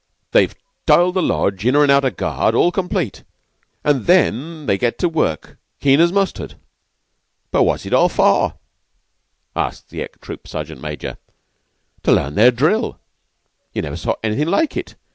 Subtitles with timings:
[0.31, 0.55] They've
[0.87, 3.23] tiled the lodge, inner and outer guard, all complete,
[3.83, 6.55] and then they get to work, keen as mustard."
[7.51, 8.55] "But what's it all for?"
[9.55, 11.19] asked the ex Troop Sergeant Major.
[12.01, 12.99] "To learn their drill.
[13.73, 14.95] You never saw anything like it.